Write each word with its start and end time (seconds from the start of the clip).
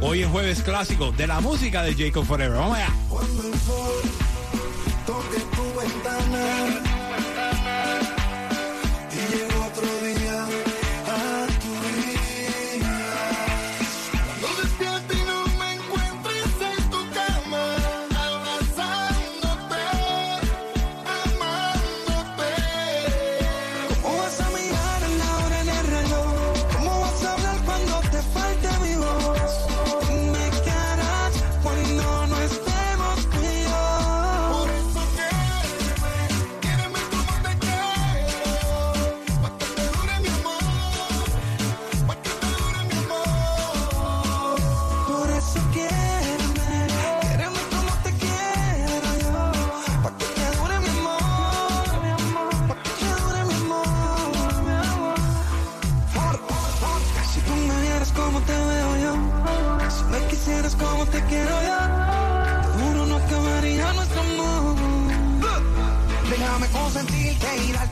hoy 0.00 0.22
es 0.22 0.28
jueves 0.28 0.62
clásico 0.62 1.12
de 1.12 1.26
la 1.26 1.40
música 1.40 1.82
de 1.82 1.94
Jacob 1.94 2.24
Forever. 2.24 2.56
Vamos 2.58 2.76
allá. 2.76 2.92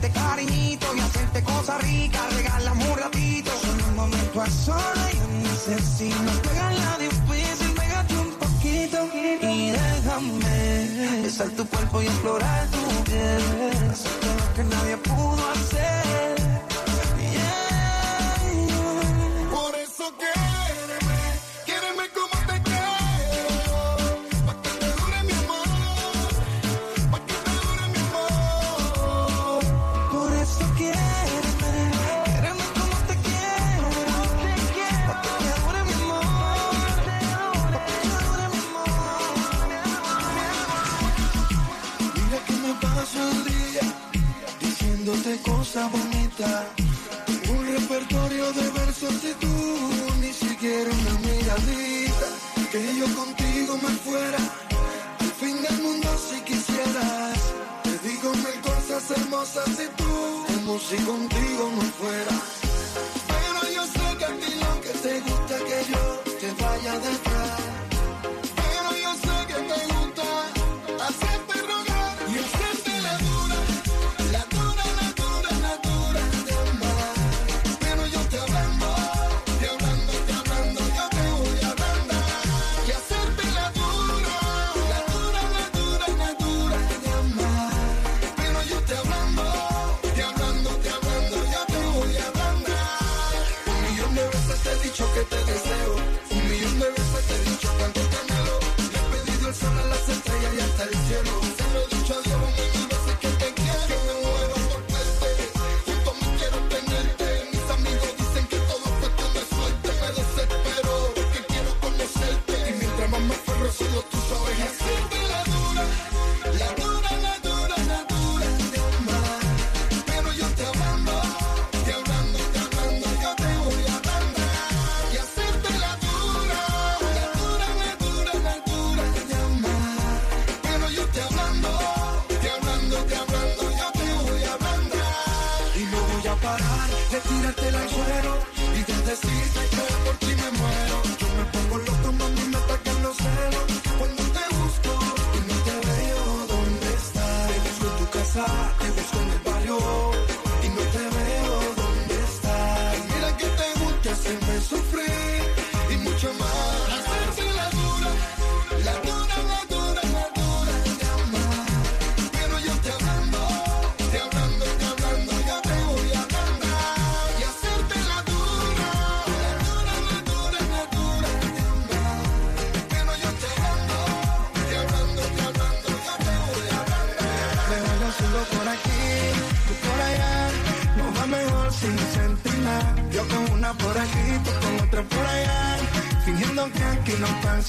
Darte 0.04 0.18
cariñito 0.18 0.94
y 0.94 1.00
hacerte 1.00 1.42
cosas 1.42 1.82
ricas, 1.82 2.34
regálame 2.34 2.90
un 2.90 2.98
ratito. 2.98 3.50
Solo 3.60 3.84
un 3.88 3.96
momento 3.96 4.40
a 4.40 4.50
sola 4.50 5.10
yo 5.12 5.26
necesito. 5.48 6.42
Pégala 6.42 6.98
difícil, 6.98 7.74
pégate 7.74 8.14
un 8.14 8.30
poquito 8.32 9.08
y 9.42 9.70
déjame 9.70 11.22
besar 11.22 11.48
tu 11.50 11.66
cuerpo 11.66 12.02
y 12.02 12.06
explorar 12.06 12.68
tu 12.68 13.04
piel. 13.04 14.23
Tengo 45.74 45.98
un 47.50 47.66
repertorio 47.66 48.52
de 48.52 48.70
versos 48.70 49.14
y 49.24 49.34
tú 49.40 49.54
ni 50.20 50.32
siquiera 50.32 50.88
una 50.88 51.18
miradita. 51.18 52.26
Que 52.70 52.96
yo 52.96 53.06
contigo 53.12 53.76
me 53.82 53.88
fuera 54.06 54.38
al 55.18 55.32
fin 55.32 55.60
del 55.60 55.82
mundo 55.82 56.08
si 56.16 56.40
quisieras. 56.42 57.38
Te 57.82 58.08
digo 58.08 58.30
mil 58.34 58.60
cosas 58.62 59.10
hermosas 59.18 59.68
y 59.70 59.88
tú 59.96 60.44
como 60.46 60.78
si 60.78 60.96
contigo 60.98 61.72
no 61.74 61.82
fuera. 61.98 62.36
Pero 63.32 63.74
yo 63.74 63.84
sé 63.84 64.16
que 64.18 64.24
a 64.26 64.34
ti 64.38 64.54
lo 64.60 64.80
que 64.80 64.92
te 65.02 65.20
gusta 65.22 65.56
que 65.58 65.78
yo 65.90 66.02
te 66.38 66.62
vaya 66.62 66.92
detrás. 67.00 67.60
Pero 68.60 68.90
yo 69.02 69.12
sé 69.24 69.36
que 69.48 69.54
te 69.54 69.86
gusta 69.92 70.22
hacerte 71.04 71.43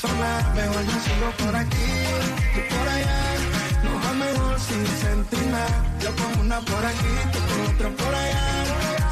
no 0.04 0.14
nada. 0.16 0.54
Mejor 0.54 0.84
yo 0.86 0.98
sigo 1.06 1.32
por 1.44 1.56
aquí, 1.56 1.88
tú 2.54 2.76
por 2.76 2.88
allá. 2.90 3.24
Nos 3.84 4.06
va 4.06 4.14
mejor 4.14 4.60
sin 4.60 4.88
sentir 4.88 5.46
nada. 5.48 5.98
Yo 6.02 6.16
con 6.16 6.40
una 6.46 6.60
por 6.62 6.86
aquí, 6.86 7.14
tú 7.32 7.40
con 7.50 7.74
otra 7.74 7.90
por 8.04 8.16
allá 8.16 8.56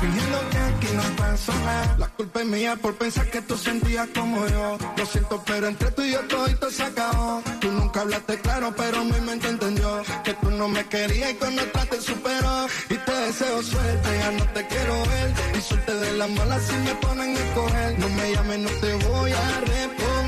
fingiendo 0.03 0.49
que 0.49 0.57
aquí 0.57 0.87
no 0.95 1.03
pasó 1.15 1.53
nada. 1.65 1.95
La 1.97 2.07
culpa 2.07 2.41
es 2.41 2.47
mía 2.47 2.75
por 2.75 2.95
pensar 2.95 3.29
que 3.29 3.41
tú 3.41 3.57
sentías 3.57 4.07
como 4.13 4.45
yo. 4.47 4.77
Lo 4.97 5.05
siento, 5.05 5.41
pero 5.45 5.67
entre 5.67 5.91
tú 5.91 6.01
y 6.01 6.11
yo 6.11 6.21
todo 6.27 6.45
esto 6.47 6.69
se 6.69 6.83
acabó. 6.83 7.41
Tú 7.61 7.71
nunca 7.71 8.01
hablaste 8.01 8.39
claro, 8.39 8.73
pero 8.75 9.03
mi 9.05 9.19
mente 9.21 9.47
entendió 9.47 10.03
que 10.23 10.33
tú 10.33 10.51
no 10.51 10.67
me 10.67 10.83
querías 10.87 11.31
y 11.31 11.35
con 11.35 11.57
otra 11.57 11.85
te 11.85 12.01
superó. 12.01 12.67
Y 12.89 12.95
te 12.95 13.11
deseo 13.11 13.63
suerte, 13.63 14.09
ya 14.19 14.31
no 14.31 14.45
te 14.55 14.67
quiero 14.67 14.93
ver. 15.11 15.29
Y 15.57 15.61
suerte 15.61 15.93
de 15.95 16.11
las 16.17 16.29
malas 16.29 16.61
si 16.67 16.75
me 16.77 16.95
ponen 16.95 17.35
a 17.35 17.39
escoger. 17.39 17.99
No 17.99 18.09
me 18.09 18.31
llames, 18.33 18.59
no 18.59 18.69
te 18.81 18.93
voy 19.07 19.31
a 19.31 19.59
responder. 19.61 20.22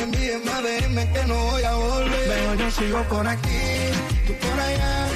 No 0.00 0.06
me 0.06 0.16
envíes 0.16 0.44
más 0.44 0.62
DM 0.62 1.12
que 1.12 1.24
no 1.26 1.34
voy 1.34 1.62
a 1.62 1.74
volver. 1.74 2.28
Pero 2.28 2.54
yo 2.54 2.70
sigo 2.70 3.02
por 3.04 3.26
aquí, 3.26 3.60
tú 4.26 4.34
por 4.34 4.60
allá 4.60 5.08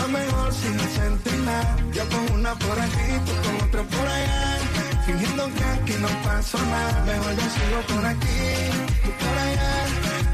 va 0.00 0.08
mejor 0.08 0.52
sin 0.52 0.78
sentir 0.78 1.38
nada. 1.40 1.76
Yo 1.92 2.08
con 2.08 2.32
una 2.38 2.54
por 2.54 2.78
aquí, 2.80 3.08
tú 3.26 3.32
con 3.44 3.68
otra 3.68 3.82
por 3.82 4.06
allá. 4.06 4.58
Fingiendo 5.06 5.44
que 5.54 5.64
aquí 5.64 5.94
no 6.00 6.08
pasó 6.22 6.58
nada. 6.58 7.04
Mejor 7.04 7.32
yo 7.36 7.46
sigo 7.56 7.80
por 7.94 8.06
aquí, 8.06 8.40
tú 9.04 9.10
por 9.22 9.38
allá. 9.46 9.72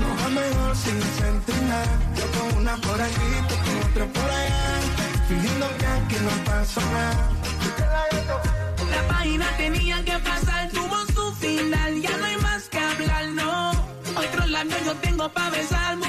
No 0.00 0.08
va 0.18 0.28
mejor 0.28 0.76
sin 0.76 1.00
sentir 1.20 1.62
nada. 1.62 1.92
Yo 2.18 2.24
con 2.34 2.58
una 2.58 2.76
por 2.76 3.00
aquí, 3.00 3.28
tú 3.48 3.54
con 3.64 3.76
otra 3.90 4.06
por 4.06 4.30
allá. 4.30 4.64
Fingiendo 5.28 5.68
que 5.78 5.86
aquí 5.86 6.16
no 6.26 6.44
pasó 6.44 6.80
nada. 6.80 7.30
La 8.90 9.08
página 9.08 9.56
tenía 9.56 10.04
que 10.04 10.18
pasar, 10.18 10.45
Tengo 15.02 15.28
pa' 15.28 15.50
besar. 15.50 16.05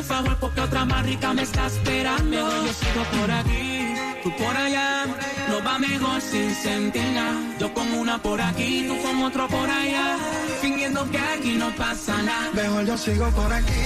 Un 0.00 0.06
favor 0.06 0.36
porque 0.40 0.60
otra 0.62 0.84
más 0.86 1.04
rica 1.04 1.34
me 1.34 1.42
está 1.42 1.66
esperando. 1.66 2.36
yo 2.66 2.72
sigo 2.72 3.02
por 3.18 3.30
aquí, 3.30 3.94
tú 4.22 4.30
por 4.36 4.56
allá. 4.56 5.06
No 5.48 5.62
va 5.62 5.78
mejor 5.78 6.20
sin 6.22 6.54
sentir 6.54 7.04
nada. 7.12 7.38
Yo 7.58 7.72
con 7.74 7.92
una 7.92 8.16
por 8.18 8.40
aquí, 8.40 8.86
tú 8.88 8.94
con 9.02 9.22
otro 9.22 9.46
por 9.48 9.68
allá. 9.68 10.16
Fingiendo 10.62 11.10
que 11.10 11.18
aquí 11.18 11.54
no 11.56 11.68
pasa 11.76 12.22
nada. 12.22 12.50
Mejor 12.54 12.86
yo 12.86 12.96
sigo 12.96 13.28
por 13.30 13.52
aquí, 13.52 13.82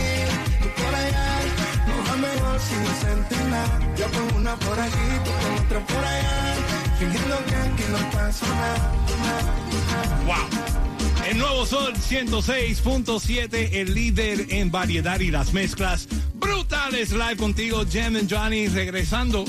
tú 0.62 0.69
por 0.81 0.94
allá. 0.94 1.26
No 1.88 1.96
va 2.06 2.16
mejor 2.28 2.61
sin 2.69 2.84
sentir 3.06 3.44
nada. 3.55 3.81
Yo 3.96 4.06
con 4.14 4.37
una 4.40 4.56
por 4.56 4.78
aquí, 4.78 5.06
tú 5.25 5.31
con 5.43 5.64
otro 5.64 5.81
por 5.90 6.05
allá. 6.05 6.55
Fingiendo 6.99 7.37
que 7.46 7.56
aquí 7.56 7.84
no 7.90 8.11
pasa 8.11 8.46
nada. 8.46 8.93
Wow. 10.26 10.63
El 11.26 11.38
nuevo 11.38 11.65
Sol 11.65 11.94
106.7, 11.94 13.71
el 13.73 13.94
líder 13.94 14.47
en 14.50 14.71
variedad 14.71 15.19
y 15.21 15.31
las 15.31 15.55
mezclas 15.55 16.06
brutales. 16.35 17.12
Live 17.12 17.37
contigo, 17.37 17.85
Jem 17.91 18.17
and 18.17 18.31
Johnny, 18.31 18.69
regresando. 18.69 19.44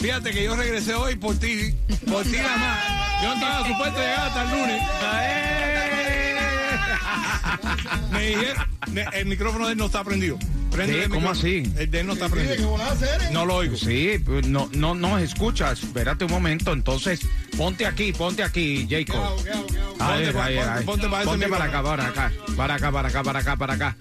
Fíjate 0.00 0.32
que 0.32 0.44
yo 0.44 0.56
regresé 0.56 0.94
hoy 0.94 1.14
por 1.14 1.38
ti, 1.38 1.74
por 2.10 2.24
ti 2.24 2.36
nada 2.36 2.56
más. 2.56 3.22
Yo 3.22 3.28
no 3.28 3.34
estaba 3.34 3.68
supuesto 3.68 4.00
llegar 4.00 4.28
hasta 4.28 4.42
el 4.42 4.58
lunes. 4.58 4.82
Me 8.12 8.26
dijeron, 8.28 8.66
el 9.12 9.26
micrófono 9.26 9.66
de 9.66 9.72
él 9.72 9.78
no 9.78 9.86
está 9.86 10.04
prendido. 10.04 10.38
¿Cómo 11.10 11.30
así? 11.30 11.62
El 11.76 11.90
de 11.90 12.00
él 12.00 12.06
no 12.06 12.12
está 12.14 12.28
prendido. 12.28 12.76
No 13.32 13.44
lo 13.44 13.56
oigo. 13.56 13.76
Sí, 13.76 14.20
pues, 14.24 14.46
no, 14.46 14.68
no, 14.72 14.94
no 14.94 15.18
escuchas. 15.18 15.82
Espérate 15.82 16.24
un 16.24 16.30
momento. 16.30 16.72
Entonces, 16.72 17.20
ponte 17.56 17.86
aquí, 17.86 18.12
ponte 18.12 18.42
aquí, 18.42 18.86
Jacob. 18.88 19.36
Ponte, 20.84 21.08
ponte, 21.08 21.48
para 21.48 21.64
acá, 21.64 21.82
para 21.82 22.06
acá. 22.06 22.32
Para 22.56 22.74
acá, 22.74 22.92
para 22.92 23.08
acá, 23.08 23.22
para 23.22 23.38
acá, 23.40 23.56
para 23.56 23.74
acá. 23.74 23.96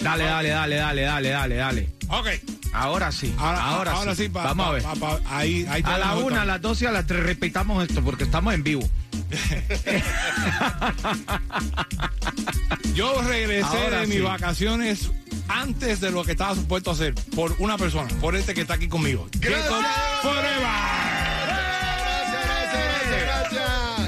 Dale, 0.00 0.24
dale, 0.24 0.48
dale, 0.50 0.76
dale, 0.76 1.02
dale, 1.02 1.28
dale, 1.30 1.54
dale. 1.56 1.88
Ok. 2.08 2.28
Ahora 2.72 3.12
sí. 3.12 3.34
Ahora, 3.38 3.62
ahora, 3.62 4.14
sí. 4.14 4.28
Vamos 4.28 4.66
a 4.66 4.70
ver. 4.70 4.84
ahí, 5.26 5.66
ahí 5.68 5.82
a 5.84 5.98
la 5.98 6.16
una, 6.16 6.42
a 6.42 6.46
las 6.46 6.60
dos 6.60 6.80
y 6.82 6.86
a 6.86 6.90
las 6.90 7.06
tres 7.06 7.22
repitamos 7.22 7.86
esto 7.86 8.02
porque 8.02 8.24
estamos 8.24 8.54
en 8.54 8.62
vivo. 8.62 8.88
Yo 12.94 13.20
regresé 13.22 13.90
de 13.90 14.06
mis 14.06 14.22
vacaciones 14.22 15.10
antes 15.48 16.00
de 16.00 16.10
lo 16.10 16.24
que 16.24 16.32
estaba 16.32 16.54
supuesto 16.54 16.90
a 16.90 16.94
hacer 16.94 17.14
por 17.34 17.54
una 17.58 17.78
persona, 17.78 18.08
por 18.20 18.36
este 18.36 18.54
que 18.54 18.60
está 18.62 18.74
aquí 18.74 18.88
conmigo. 18.88 19.28
Gracias. 19.38 19.72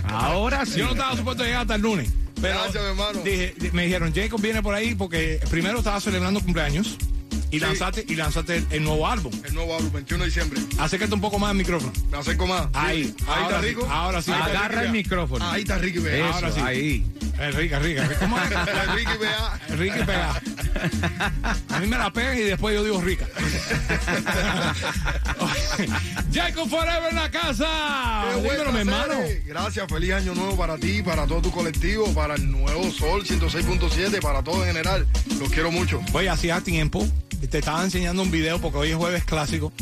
Ahora 0.09 0.65
sí. 0.65 0.79
Yo 0.79 0.87
no 0.87 0.93
estaba 0.93 1.17
supuesto 1.17 1.43
a 1.43 1.47
llegar 1.47 1.63
hasta 1.63 1.75
el 1.75 1.83
lunes. 1.83 2.11
Pero 2.41 2.59
Gracias, 2.59 2.83
mi 2.83 2.91
hermano. 2.91 3.21
me 3.73 3.85
dijeron, 3.85 4.13
Jacob 4.15 4.41
viene 4.41 4.63
por 4.63 4.75
ahí 4.75 4.95
porque 4.95 5.41
primero 5.51 5.79
estaba 5.79 6.01
celebrando 6.01 6.41
cumpleaños. 6.41 6.97
Y 7.55 7.61
lanzaste, 7.61 8.05
y 8.09 8.17
lanzaste 8.17 8.65
el, 8.71 8.83
nuevo 8.83 9.07
álbum. 9.07 9.33
El 9.45 9.55
nuevo 9.55 9.77
álbum, 9.77 9.93
21 9.93 10.25
de 10.25 10.29
diciembre. 10.29 10.61
Acércate 10.77 11.15
un 11.15 11.21
poco 11.21 11.39
más 11.39 11.51
al 11.51 11.57
micrófono. 11.57 11.93
Me 12.11 12.19
acerco 12.19 12.49
más. 12.49 12.67
Ahí. 12.73 13.15
Ahí 13.29 13.43
está 13.45 13.61
rico. 13.61 13.87
Ahora 13.89 14.21
sí. 14.23 14.33
Agarra 14.33 14.83
el 14.83 14.91
micrófono. 14.91 15.49
Ahí 15.49 15.63
está 15.63 15.79
rico 15.79 16.01
y 16.01 16.21
Ahora 16.21 16.51
sí. 16.51 16.61
Ahí. 16.61 17.05
Es 17.41 17.55
rica, 17.55 17.79
rica. 17.79 18.09
¿Cómo 18.19 18.39
es? 18.39 18.49
rica 18.95 19.15
y 19.15 19.19
vea. 19.19 19.61
Rica 19.71 19.99
y 19.99 20.05
pega. 20.05 20.41
A 21.71 21.81
mí 21.81 21.87
me 21.87 21.99
la 21.99 22.13
pegan 22.13 22.39
y 22.39 22.43
después 22.43 22.75
yo 22.75 22.85
digo 22.85 23.01
rica. 23.01 23.27
Jacob 26.33 26.69
Forever 26.69 27.11
en 27.11 27.17
la 27.17 27.31
casa. 27.31 28.25
Dímelo, 28.37 28.73
mi 28.73 28.81
hermano. 28.81 29.15
Gracias, 29.47 29.87
feliz 29.89 30.13
año 30.13 30.35
nuevo 30.35 30.57
para 30.57 30.79
ti, 30.79 31.03
para 31.03 31.27
todo 31.27 31.43
tu 31.43 31.51
colectivo, 31.51 32.13
para 32.15 32.35
el 32.35 32.51
nuevo 32.51 32.91
Sol 32.91 33.25
106.7, 33.25 34.21
para 34.21 34.43
todo 34.43 34.63
en 34.63 34.69
general. 34.69 35.07
Los 35.39 35.51
quiero 35.51 35.71
mucho. 35.71 36.01
Oye, 36.13 36.29
hacía 36.29 36.61
tiempo 36.61 37.07
te 37.49 37.59
estaba 37.59 37.85
enseñando 37.85 38.23
un 38.23 38.31
video 38.31 38.61
porque 38.61 38.79
hoy 38.79 38.91
es 38.91 38.97
jueves 38.97 39.25
clásico. 39.25 39.73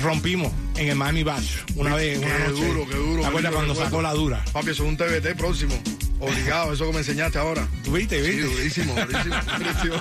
Rompimos 0.00 0.52
en 0.76 0.88
el 0.88 0.96
Miami 0.96 1.22
Bash 1.22 1.58
una 1.74 1.94
vez, 1.94 2.18
una 2.18 2.28
qué 2.28 2.52
duro, 2.52 2.86
qué 2.88 2.96
duro. 2.96 3.22
¿Te 3.22 3.28
acuerdas 3.28 3.52
cuando 3.52 3.74
sacó 3.74 4.02
la 4.02 4.12
dura? 4.12 4.44
Papi, 4.52 4.70
eso 4.70 4.84
es 4.84 4.88
un 4.88 4.96
TBT 4.96 5.36
próximo. 5.36 5.74
Obligado, 6.18 6.72
eso 6.72 6.86
que 6.86 6.92
me 6.92 6.98
enseñaste 6.98 7.38
ahora. 7.38 7.68
¿Viste, 7.90 8.20
viste? 8.20 8.42
Sí, 8.42 8.54
durísimo, 8.54 8.94
durísimo, 9.58 10.00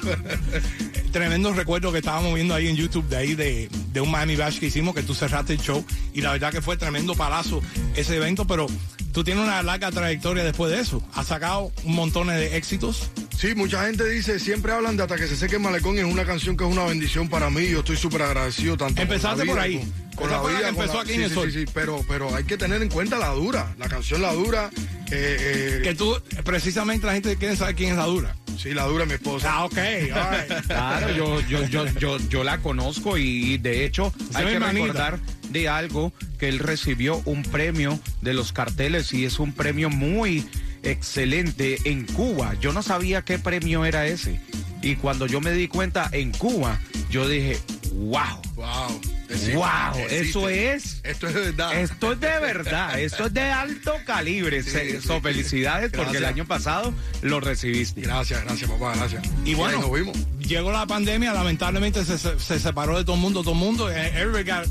Tremendo 1.12 1.54
recuerdo 1.54 1.92
que 1.92 2.00
estábamos 2.00 2.34
viendo 2.34 2.54
ahí 2.54 2.68
en 2.68 2.76
YouTube 2.76 3.08
de 3.08 3.18
ahí 3.18 3.36
de, 3.36 3.70
de 3.92 4.02
un 4.02 4.12
Miami 4.12 4.36
Bash 4.36 4.60
que 4.60 4.68
hicimos, 4.68 4.96
que 4.96 5.04
tú 5.04 5.14
cerraste 5.14 5.54
el 5.54 5.60
show. 5.60 5.86
Y 6.14 6.22
la 6.22 6.32
verdad 6.32 6.52
que 6.52 6.62
fue 6.62 6.78
tremendo 6.78 7.16
palazo 7.16 7.62
ese 7.96 8.16
evento, 8.18 8.46
pero 8.46 8.68
tú 9.12 9.24
tienes 9.24 9.44
una 9.44 9.62
larga 9.64 9.92
trayectoria 9.92 10.44
después 10.44 10.72
de 10.72 10.80
eso. 10.80 11.02
Has 11.14 11.28
sacado 11.28 11.72
un 11.84 11.96
montón 11.96 12.28
de 12.28 12.58
éxitos. 12.58 13.10
Sí, 13.38 13.54
mucha 13.54 13.86
gente 13.86 14.08
dice, 14.10 14.40
siempre 14.40 14.72
hablan 14.72 14.96
de 14.96 15.04
hasta 15.04 15.18
que 15.18 15.28
se 15.28 15.36
seque 15.36 15.58
el 15.58 15.62
malecón, 15.62 15.98
es 15.98 16.06
una 16.06 16.26
canción 16.26 16.56
que 16.56 16.64
es 16.64 16.72
una 16.72 16.86
bendición 16.86 17.28
para 17.28 17.50
mí, 17.50 17.68
yo 17.68 17.80
estoy 17.80 17.98
súper 17.98 18.22
agradecido 18.22 18.78
tanto. 18.78 19.02
Empezaste 19.02 19.46
por 19.46 19.60
ahí. 19.60 19.86
Con, 20.16 20.32
la 20.32 20.42
vida. 20.42 20.70
empezó 20.70 21.02
aquí 21.02 21.14
en 21.14 21.30
sí, 21.30 21.36
sí, 21.44 21.52
sí, 21.52 21.66
pero, 21.74 22.04
pero 22.08 22.34
hay 22.34 22.46
que 22.46 22.58
tener 22.58 22.82
en 22.82 22.88
cuenta 22.88 23.18
la 23.18 23.30
dura, 23.30 23.76
la 23.78 23.90
canción 23.90 24.22
La 24.22 24.32
Dura. 24.32 24.70
Eh, 25.12 25.38
eh, 25.40 25.82
que 25.84 25.94
tú, 25.94 26.18
precisamente 26.46 27.06
la 27.06 27.14
gente 27.14 27.36
quiere 27.36 27.58
saber 27.58 27.76
quién 27.76 27.92
es 27.92 27.98
La 27.98 28.06
Dura. 28.06 28.36
Sí, 28.58 28.74
La 28.74 28.86
Dura 28.86 29.04
es 29.04 29.10
mi 29.10 29.16
esposa. 29.16 29.50
Ah, 29.52 29.66
ok. 29.66 29.78
claro, 30.68 31.12
yo, 31.12 31.42
yo, 31.42 31.68
yo, 31.68 31.86
yo, 32.00 32.18
yo 32.30 32.44
la 32.46 32.60
conozco 32.60 33.18
y 33.18 33.58
de 33.58 33.84
hecho 33.84 34.14
hay 34.34 34.46
que 34.46 34.60
recordar 34.60 35.20
de 35.50 35.68
algo 35.68 36.14
que 36.40 36.48
él 36.48 36.60
recibió 36.60 37.22
un 37.26 37.44
premio 37.44 38.00
de 38.22 38.34
los 38.34 38.54
carteles 38.54 39.14
y 39.14 39.26
es 39.26 39.40
un 39.40 39.52
premio 39.52 39.90
muy 39.90 40.48
excelente 40.86 41.78
en 41.86 42.06
Cuba. 42.06 42.54
Yo 42.60 42.72
no 42.74 42.82
sabía 42.82 43.24
qué 43.24 43.40
premio 43.40 43.86
era 43.86 44.06
ese. 44.08 44.40
Y 44.82 44.96
cuando 44.96 45.26
yo 45.26 45.42
me 45.42 45.52
di 45.52 45.68
cuenta 45.68 46.10
en 46.12 46.32
Cuba, 46.32 46.80
yo 47.10 47.28
dije, 47.28 47.58
wow. 47.94 48.42
Wow. 48.56 49.15
Wow, 49.54 50.06
eso 50.10 50.50
es. 50.50 51.02
Esto 51.04 51.28
es 51.28 51.34
de 51.34 51.42
verdad. 51.42 51.80
Esto 51.80 52.12
es 52.14 52.20
de 52.20 52.40
verdad. 52.40 53.00
esto 53.00 53.26
es 53.26 53.34
de 53.34 53.42
alto 53.42 53.94
calibre. 54.06 54.64
so, 55.02 55.22
felicidades 55.22 55.92
porque 55.92 56.18
el 56.18 56.26
año 56.26 56.46
pasado 56.46 56.94
lo 57.22 57.40
recibiste. 57.40 58.02
Gracias, 58.02 58.44
gracias, 58.44 58.70
papá, 58.70 58.94
gracias. 58.96 59.24
Y 59.44 59.54
bueno, 59.54 59.80
nos 59.82 59.92
vimos. 59.92 60.18
Llegó 60.40 60.72
la 60.72 60.86
pandemia, 60.86 61.34
lamentablemente 61.34 62.06
se, 62.06 62.18
se, 62.18 62.60
separó 62.60 62.98
de 62.98 63.04
todo 63.04 63.16
el 63.16 63.22
mundo, 63.22 63.42
todo 63.42 63.54
el 63.54 63.60
mundo, 63.60 63.92
eh, 63.92 64.14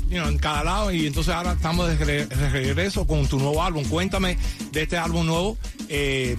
en 0.09 0.37
cada 0.37 0.63
lado, 0.63 0.91
y 0.91 1.05
entonces 1.05 1.33
ahora 1.33 1.53
estamos 1.53 1.87
de 1.87 2.25
regreso 2.49 3.05
con 3.05 3.27
tu 3.27 3.39
nuevo 3.39 3.61
álbum. 3.61 3.83
Cuéntame 3.83 4.37
de 4.71 4.83
este 4.83 4.97
álbum 4.97 5.25
nuevo. 5.25 5.57
Eh, 5.89 6.37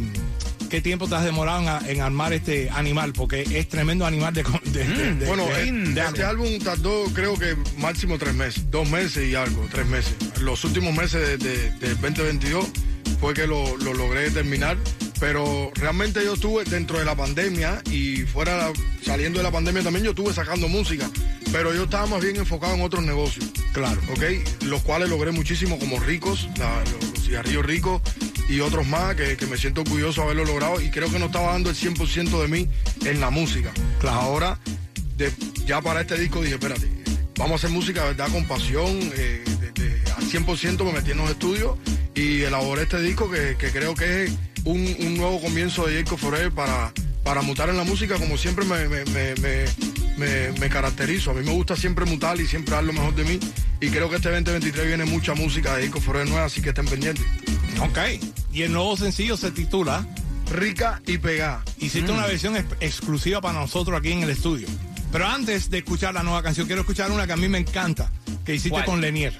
¿Qué 0.70 0.80
tiempo 0.80 1.06
te 1.06 1.14
has 1.14 1.24
demorado 1.24 1.62
en, 1.86 2.00
armar 2.00 2.32
este 2.32 2.68
animal? 2.70 3.12
Porque 3.12 3.42
es 3.42 3.68
tremendo 3.68 4.04
animal 4.04 4.34
de... 4.34 4.42
Mm, 4.42 5.26
bueno, 5.26 5.46
este 5.56 6.24
álbum. 6.24 6.58
tardó 6.58 7.04
creo 7.14 7.38
que 7.38 7.56
máximo 7.78 8.18
tres 8.18 8.34
meses, 8.34 8.70
dos 8.70 8.88
meses 8.88 9.28
y 9.28 9.34
algo, 9.34 9.66
tres 9.70 9.86
meses. 9.86 10.14
Los 10.40 10.64
últimos 10.64 10.94
meses 10.94 11.38
de, 11.38 11.70
2022 11.80 12.66
fue 13.20 13.34
que 13.34 13.46
lo, 13.46 13.76
logré 13.76 14.30
terminar, 14.30 14.76
pero 15.20 15.70
realmente 15.74 16.24
yo 16.24 16.34
estuve 16.34 16.64
dentro 16.64 16.98
de 16.98 17.04
la 17.04 17.14
pandemia 17.14 17.82
y 17.90 18.22
fuera 18.22 18.70
saliendo 19.02 19.38
de 19.38 19.44
la 19.44 19.52
pandemia 19.52 19.82
también 19.82 20.04
yo 20.04 20.10
estuve 20.10 20.32
sacando 20.34 20.68
música, 20.68 21.08
pero 21.52 21.72
yo 21.74 21.84
estaba 21.84 22.06
más 22.06 22.22
bien 22.22 22.36
enfocado 22.36 22.74
en 22.74 22.82
otros 22.82 23.04
negocios. 23.04 23.46
Claro. 23.72 24.00
¿Ok? 24.10 24.64
Los 24.64 24.82
cuales 24.82 25.08
logré 25.08 25.30
muchísimo 25.30 25.78
como 25.78 26.00
ricos, 26.00 26.48
los 26.58 27.24
cigarrillos 27.24 27.64
ricos 27.64 28.02
y 28.48 28.60
otros 28.60 28.86
más 28.86 29.14
que, 29.14 29.36
me 29.48 29.56
siento 29.56 29.80
orgulloso 29.82 30.20
de 30.20 30.26
haberlo 30.26 30.44
logrado 30.44 30.80
y 30.80 30.90
creo 30.90 31.10
que 31.10 31.18
no 31.18 31.26
estaba 31.26 31.52
dando 31.52 31.70
el 31.70 31.76
100% 31.76 32.42
de 32.42 32.48
mí 32.48 32.68
en 33.04 33.20
la 33.20 33.30
música. 33.30 33.72
Claro. 34.00 34.20
Ahora, 34.20 34.58
ya 35.64 35.80
para 35.80 36.02
este 36.02 36.18
disco 36.18 36.42
dije, 36.42 36.54
espérate, 36.54 36.88
vamos 37.36 37.52
a 37.52 37.54
hacer 37.56 37.70
música 37.70 38.04
verdad 38.04 38.28
con 38.30 38.44
pasión, 38.46 38.98
eh, 39.16 39.44
al 40.16 40.24
100% 40.24 40.84
me 40.84 40.92
metí 40.92 41.10
en 41.10 41.18
los 41.18 41.30
estudios 41.30 41.76
y 42.14 42.42
elaboré 42.42 42.82
este 42.82 43.00
disco 43.00 43.30
que, 43.30 43.56
creo 43.56 43.94
que 43.94 44.24
es 44.24 44.32
un, 44.64 45.16
nuevo 45.16 45.40
comienzo 45.40 45.86
de 45.86 46.02
Jacob 46.02 46.18
Forever 46.18 46.52
para, 46.52 46.92
para 47.22 47.42
mutar 47.42 47.68
en 47.68 47.76
la 47.76 47.84
música 47.84 48.16
como 48.16 48.38
siempre 48.38 48.64
me, 48.64 48.88
me, 48.88 49.64
caracterizo. 50.70 51.30
A 51.30 51.34
mí 51.34 51.44
me 51.44 51.52
gusta 51.52 51.76
siempre 51.76 52.04
mutar 52.04 52.40
y 52.40 52.46
siempre 52.46 52.74
dar 52.74 52.84
lo 52.84 52.92
mejor 52.92 53.14
de 53.14 53.24
mí 53.24 53.40
y 53.80 53.88
creo 53.88 54.08
que 54.08 54.16
este 54.16 54.30
2023 54.30 54.86
viene 54.86 55.04
mucha 55.04 55.34
música 55.34 55.76
de 55.76 55.86
Jacob 55.86 56.02
Forever 56.02 56.28
nueva, 56.28 56.46
así 56.46 56.62
que 56.62 56.70
estén 56.70 56.86
pendientes. 56.86 57.24
Ok. 57.80 57.98
Y 58.52 58.62
el 58.62 58.72
nuevo 58.72 58.96
sencillo 58.96 59.36
se 59.36 59.50
titula 59.50 60.06
Rica 60.50 61.02
y 61.06 61.18
Pegada. 61.18 61.62
Hiciste 61.78 62.10
una 62.10 62.22
mm. 62.22 62.26
versión 62.26 62.56
exclusiva 62.80 63.40
para 63.40 63.60
nosotros 63.60 63.98
aquí 63.98 64.12
en 64.12 64.22
el 64.22 64.30
estudio. 64.30 64.66
Pero 65.12 65.26
antes 65.26 65.70
de 65.70 65.78
escuchar 65.78 66.14
la 66.14 66.22
nueva 66.22 66.42
canción, 66.42 66.66
quiero 66.66 66.82
escuchar 66.82 67.10
una 67.10 67.26
que 67.26 67.32
a 67.32 67.36
mí 67.36 67.48
me 67.48 67.58
encanta, 67.58 68.10
que 68.44 68.54
hiciste 68.54 68.84
con 68.84 69.00
Lenier. 69.00 69.38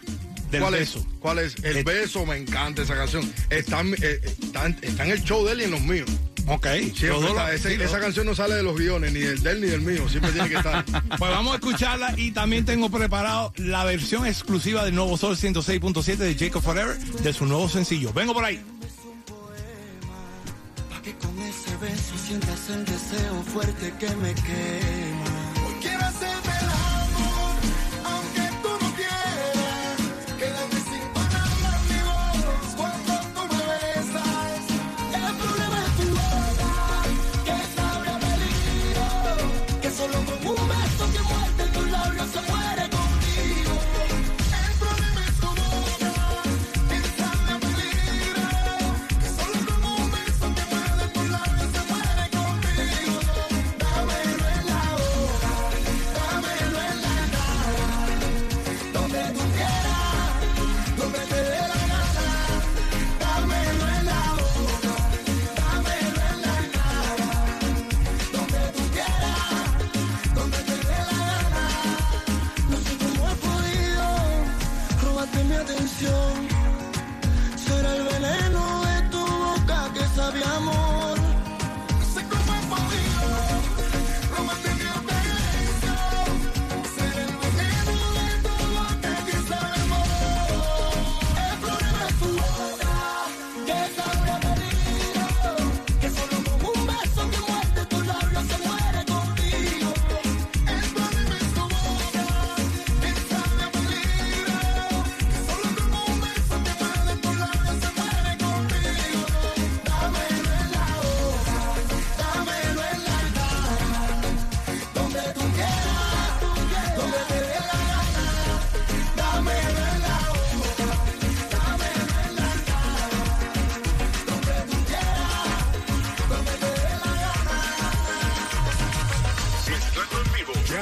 Del 0.51 0.61
¿Cuál 0.61 0.75
beso. 0.75 0.99
Es? 0.99 1.07
¿Cuál 1.19 1.39
es? 1.41 1.57
El, 1.65 1.83
beso, 1.83 2.25
me 2.25 2.37
encanta 2.37 2.83
esa 2.83 2.95
canción. 2.95 3.31
Está, 3.51 3.83
eh, 3.83 4.21
está, 4.23 4.67
en 4.67 5.11
el 5.11 5.23
show 5.25 5.45
de 5.45 5.53
él 5.53 5.63
y 5.63 5.65
en 5.65 5.71
los 5.73 5.81
míos. 5.81 6.09
Ok. 6.47 6.67
esa 6.67 8.01
canción 8.01 8.27
no 8.27 8.35
sale 8.35 8.55
de 8.55 8.63
los 8.63 8.77
guiones, 8.77 9.13
ni 9.13 9.21
del 9.21 9.43
de 9.43 9.51
él 9.51 9.61
ni 9.61 9.67
del 9.69 9.81
mío. 9.81 10.09
Siempre 10.09 10.33
tiene 10.33 10.49
que 10.49 10.57
estar. 10.57 10.85
Pues 11.19 11.31
vamos 11.31 11.53
a 11.53 11.57
escucharla 11.57 12.15
y 12.17 12.31
también 12.33 12.65
tengo 12.65 12.91
preparado 12.91 13.53
la 13.57 13.85
versión 13.85 14.27
exclusiva 14.27 14.85
del 14.85 14.95
nuevo 14.95 15.17
Sol 15.17 15.37
106.7 15.37 16.17
de 16.17 16.35
Jacob 16.35 16.63
Forever 16.63 16.99
de 16.99 17.33
su 17.33 17.47
nuevo 17.47 17.69
sencillo. 17.69 18.13
Vengo 18.13 18.35
por 18.35 18.45
ahí. 18.45 18.61
que 21.03 21.15
con 21.15 21.39
ese 21.39 21.77
beso 21.77 22.19
sientas 22.19 22.69
el 22.71 22.85
deseo 22.85 23.43
fuerte 23.53 23.95
que 23.99 24.09
me 24.17 24.35
quema. 24.35 25.36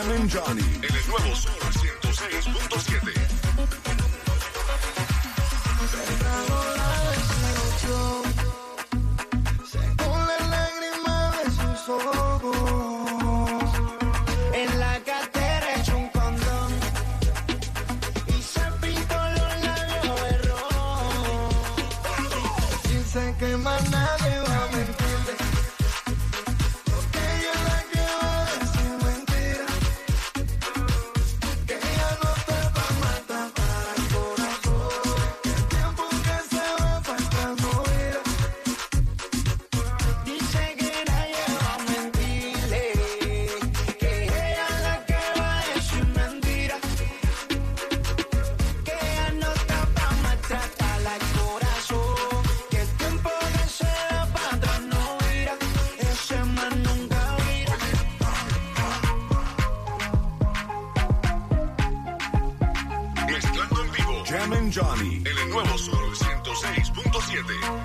No 0.06 1.16
te 1.16 1.63
Johnny 64.74 65.22
en 65.24 65.38
el 65.38 65.50
nuevo 65.50 65.78
Sol 65.78 66.16
106.7. 66.16 67.83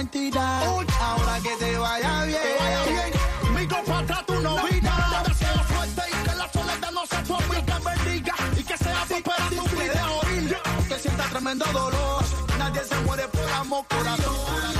Ahora 0.00 1.38
que 1.42 1.54
te 1.56 1.76
vaya 1.76 2.24
bien, 2.24 2.40
que 2.40 2.56
vaya 2.58 2.84
bien. 2.84 3.54
mi 3.54 3.66
compa 3.68 3.98
atrás 3.98 4.24
tu 4.24 4.40
novita. 4.40 5.22
Te 5.24 5.28
deseo 5.28 5.64
suerte 5.68 6.02
y 6.08 6.26
que 6.26 6.36
la 6.36 6.50
soledad 6.50 6.90
no 6.90 7.06
sea 7.06 7.22
tu 7.22 7.34
amiga, 7.34 7.78
bendiga 7.84 8.34
y 8.56 8.62
que 8.62 8.78
sea 8.78 9.06
supera 9.06 9.48
tu 9.50 9.76
vida. 9.76 10.62
Que 10.88 10.98
sienta 10.98 11.24
tremendo 11.24 11.66
dolor, 11.66 12.24
nadie 12.58 12.82
se 12.82 12.94
muere 13.00 13.28
por 13.28 13.50
amor, 13.50 13.84
corazón. 13.88 14.79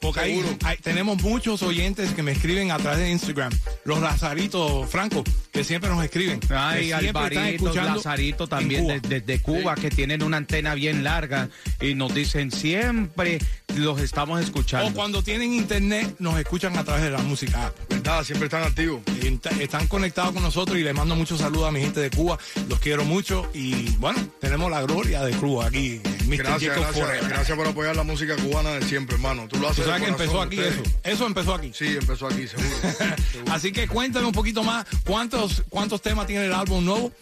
Porque 0.00 0.20
ahí, 0.20 0.42
tenemos 0.82 1.20
muchos 1.22 1.62
oyentes 1.62 2.12
que 2.12 2.22
me 2.22 2.32
escriben 2.32 2.70
a 2.70 2.78
través 2.78 3.00
de 3.00 3.10
Instagram. 3.10 3.52
Los 3.84 4.00
Lazaritos 4.00 4.88
Franco, 4.88 5.24
que 5.52 5.64
siempre 5.64 5.90
nos 5.90 6.04
escriben. 6.04 6.40
Ay, 6.50 6.92
Alvarito, 6.92 7.74
Lazarito 7.74 8.46
también 8.46 9.00
desde 9.02 9.40
Cuba, 9.40 9.74
que 9.74 9.90
tienen 9.90 10.22
una 10.22 10.36
antena 10.36 10.74
bien 10.74 11.04
larga 11.04 11.48
y 11.80 11.94
nos 11.94 12.14
dicen 12.14 12.50
siempre 12.50 13.38
los 13.76 14.00
estamos 14.00 14.40
escuchando. 14.40 14.88
O 14.88 14.94
cuando 14.94 15.22
tienen 15.22 15.52
internet, 15.52 16.16
nos 16.18 16.38
escuchan 16.38 16.76
a 16.76 16.84
través 16.84 17.02
de 17.02 17.10
la 17.10 17.18
música. 17.18 17.72
Siempre 18.24 18.46
están 18.46 18.62
activos. 18.62 19.02
Están 19.60 19.86
conectados 19.86 20.32
con 20.32 20.42
nosotros 20.42 20.78
y 20.78 20.82
les 20.82 20.94
mando 20.94 21.14
muchos 21.14 21.40
saludos 21.40 21.68
a 21.68 21.70
mi 21.70 21.80
gente 21.80 22.00
de 22.00 22.08
Cuba. 22.08 22.38
Los 22.66 22.80
quiero 22.80 23.04
mucho 23.04 23.48
y 23.52 23.90
bueno, 23.96 24.18
tenemos 24.40 24.70
la 24.70 24.80
gloria 24.80 25.22
de 25.22 25.36
Cuba 25.36 25.66
aquí. 25.66 26.00
gracias, 26.26 26.74
gracias, 26.74 27.28
gracias, 27.28 27.56
por 27.56 27.66
apoyar 27.66 27.94
la 27.94 28.04
música 28.04 28.34
cubana 28.36 28.70
de 28.70 28.82
siempre, 28.86 29.16
hermano. 29.16 29.46
Tú 29.46 29.58
lo 29.58 29.68
haces. 29.68 29.84
¿Tú 29.84 29.90
sabes 29.90 30.04
que 30.04 30.08
empezó 30.08 30.40
aquí 30.40 30.58
eso? 30.58 30.82
Eso 31.04 31.26
empezó 31.26 31.54
aquí. 31.54 31.70
Sí, 31.74 31.96
empezó 32.00 32.26
aquí, 32.26 32.48
seguro. 32.48 32.68
Así 33.50 33.72
que 33.72 33.86
cuéntame 33.86 34.26
un 34.26 34.32
poquito 34.32 34.64
más. 34.64 34.86
¿Cuántos, 35.06 35.62
cuántos 35.68 36.00
temas 36.00 36.26
tiene 36.26 36.46
el 36.46 36.54
álbum 36.54 36.84
nuevo? 36.84 37.12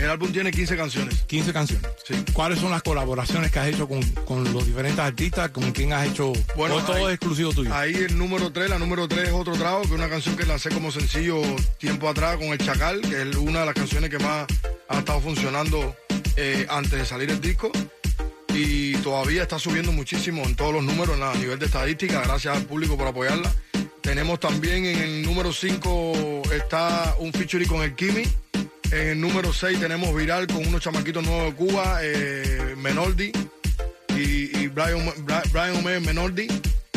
El 0.00 0.08
álbum 0.08 0.32
tiene 0.32 0.50
15 0.50 0.76
canciones. 0.78 1.14
15 1.26 1.52
canciones. 1.52 1.86
Sí. 2.06 2.14
¿Cuáles 2.32 2.58
son 2.58 2.70
las 2.70 2.82
colaboraciones 2.82 3.50
que 3.52 3.58
has 3.58 3.68
hecho 3.68 3.86
con, 3.86 4.02
con 4.24 4.50
los 4.50 4.64
diferentes 4.64 4.98
artistas? 4.98 5.50
¿Con 5.50 5.72
quién 5.72 5.92
has 5.92 6.08
hecho? 6.08 6.32
Bueno, 6.56 6.82
todo 6.86 7.10
es 7.10 7.16
exclusivo 7.16 7.52
tuyo? 7.52 7.74
Ahí 7.74 7.94
el 7.94 8.16
número 8.16 8.50
3, 8.50 8.70
la 8.70 8.78
número 8.78 9.06
3 9.06 9.28
es 9.28 9.34
otro 9.34 9.52
trago, 9.52 9.82
que 9.82 9.88
es 9.88 9.92
una 9.92 10.08
canción 10.08 10.36
que 10.36 10.46
lancé 10.46 10.70
como 10.70 10.90
sencillo 10.90 11.42
tiempo 11.76 12.08
atrás 12.08 12.38
con 12.38 12.46
El 12.46 12.58
Chacal, 12.58 13.02
que 13.02 13.20
es 13.20 13.36
una 13.36 13.60
de 13.60 13.66
las 13.66 13.74
canciones 13.74 14.08
que 14.08 14.18
más 14.18 14.46
ha 14.88 14.98
estado 14.98 15.20
funcionando 15.20 15.94
eh, 16.36 16.66
antes 16.70 16.92
de 16.92 17.04
salir 17.04 17.30
el 17.30 17.40
disco. 17.42 17.70
Y 18.54 18.94
todavía 19.02 19.42
está 19.42 19.58
subiendo 19.58 19.92
muchísimo 19.92 20.42
en 20.44 20.56
todos 20.56 20.72
los 20.72 20.82
números 20.82 21.20
a 21.20 21.34
nivel 21.34 21.58
de 21.58 21.66
estadística. 21.66 22.22
Gracias 22.22 22.56
al 22.56 22.64
público 22.64 22.96
por 22.96 23.06
apoyarla. 23.06 23.52
Tenemos 24.00 24.40
también 24.40 24.86
en 24.86 24.98
el 24.98 25.22
número 25.22 25.52
5 25.52 26.42
está 26.54 27.14
un 27.18 27.32
featuring 27.34 27.68
con 27.68 27.82
el 27.82 27.94
Kimi 27.94 28.24
en 28.92 29.08
el 29.08 29.20
número 29.20 29.52
6 29.52 29.78
tenemos 29.78 30.14
Viral 30.14 30.46
con 30.46 30.66
unos 30.66 30.80
chamaquitos 30.80 31.24
nuevos 31.24 31.46
de 31.46 31.54
Cuba, 31.54 31.98
eh, 32.02 32.74
Menoldi 32.76 33.32
y, 34.16 34.66
Brian, 34.68 35.12
Brian 35.52 36.04
Menoldi. 36.04 36.48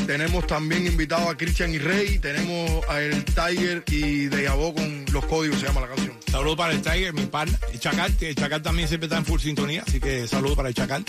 Tenemos 0.05 0.45
también 0.47 0.85
invitado 0.85 1.29
a 1.29 1.37
Christian 1.37 1.73
y 1.73 1.77
Rey. 1.77 2.19
Tenemos 2.19 2.85
a 2.89 3.01
El 3.01 3.23
Tiger 3.23 3.83
y 3.87 4.25
De 4.25 4.45
con 4.47 5.05
Los 5.13 5.25
Códigos, 5.25 5.59
se 5.59 5.67
llama 5.67 5.81
la 5.81 5.87
canción. 5.87 6.17
Saludos 6.29 6.57
para 6.57 6.73
el 6.73 6.81
Tiger, 6.81 7.13
mi 7.13 7.25
pan. 7.25 7.47
El 7.71 7.79
Chacal, 7.79 8.15
que 8.17 8.29
el 8.29 8.35
Chacal 8.35 8.61
también 8.61 8.87
siempre 8.87 9.05
está 9.05 9.17
en 9.17 9.25
full 9.25 9.39
sintonía, 9.39 9.83
así 9.87 9.99
que 9.99 10.27
saludos 10.27 10.57
para 10.57 10.69
el 10.69 10.75
Chacal. 10.75 11.05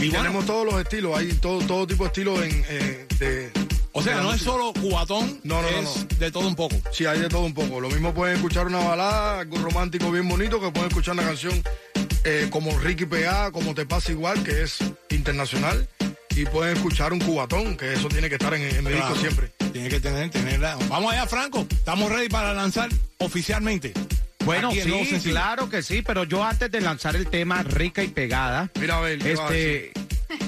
Y, 0.00 0.10
tenemos 0.10 0.46
todos 0.46 0.64
los 0.64 0.80
estilos, 0.80 1.18
hay 1.18 1.32
todo, 1.32 1.60
todo 1.66 1.86
tipo 1.86 2.04
de 2.04 2.08
estilos 2.08 2.40
en, 2.42 2.64
eh, 2.68 3.06
de, 3.18 3.50
o 3.96 4.02
sea, 4.02 4.20
no 4.20 4.34
es 4.34 4.42
solo 4.42 4.74
cubatón, 4.74 5.40
no, 5.42 5.62
no, 5.62 5.68
es 5.68 6.06
de 6.18 6.30
todo 6.30 6.46
un 6.46 6.54
poco. 6.54 6.76
Sí, 6.92 7.06
hay 7.06 7.18
de 7.18 7.30
todo 7.30 7.40
un 7.46 7.54
poco. 7.54 7.80
Lo 7.80 7.88
mismo 7.88 8.12
pueden 8.12 8.36
escuchar 8.36 8.66
una 8.66 8.80
balada, 8.80 9.40
algo 9.40 9.56
romántico 9.56 10.10
bien 10.10 10.28
bonito, 10.28 10.60
que 10.60 10.70
pueden 10.70 10.88
escuchar 10.88 11.14
una 11.14 11.22
canción 11.22 11.62
eh, 12.24 12.48
como 12.50 12.78
Ricky 12.78 13.06
P.A., 13.06 13.52
como 13.52 13.74
Te 13.74 13.86
Pasa 13.86 14.12
Igual, 14.12 14.44
que 14.44 14.64
es 14.64 14.78
internacional. 15.08 15.88
Y 16.36 16.44
pueden 16.44 16.76
escuchar 16.76 17.14
un 17.14 17.20
cubatón, 17.20 17.78
que 17.78 17.94
eso 17.94 18.08
tiene 18.08 18.28
que 18.28 18.34
estar 18.34 18.52
en, 18.52 18.62
en 18.62 18.84
mi 18.84 18.90
disco 18.90 19.16
siempre. 19.16 19.50
Tiene 19.72 19.88
que 19.88 19.98
tener, 19.98 20.28
tenerla. 20.28 20.76
Vamos 20.90 21.14
allá, 21.14 21.26
Franco. 21.26 21.66
Estamos 21.70 22.12
ready 22.12 22.28
para 22.28 22.52
lanzar 22.52 22.90
oficialmente. 23.16 23.94
Bueno, 24.44 24.70
sí, 24.70 25.18
claro 25.24 25.68
que 25.68 25.82
sí, 25.82 26.02
pero 26.02 26.22
yo 26.24 26.44
antes 26.44 26.70
de 26.70 26.80
lanzar 26.80 27.16
el 27.16 27.26
tema 27.28 27.62
Rica 27.64 28.04
y 28.04 28.08
Pegada, 28.08 28.70
Mira, 28.78 28.98
a 28.98 29.00
ver, 29.00 29.26
este, 29.26 29.92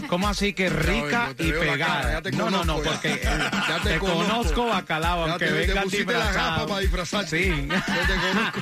¿Cómo 0.09 0.27
así 0.27 0.55
que 0.55 0.71
rica 0.71 1.35
y 1.39 1.53
pegada? 1.53 2.23
no, 2.33 2.51
no, 2.51 2.65
no, 2.65 2.77
porque 2.79 3.13
eh, 3.13 3.21
ya 3.69 3.81
te, 3.83 3.99
conozco, 3.99 4.67
bacalao, 4.67 5.25
aunque 5.25 5.51
venga 5.51 5.85
disfrazado. 5.85 6.67
para 6.67 6.81
disfrazar. 6.81 7.29
Sí. 7.29 7.49
Yo 7.69 8.03
te 8.07 8.15
conozco. 8.27 8.61